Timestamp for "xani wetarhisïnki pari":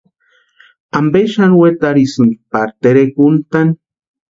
1.33-2.71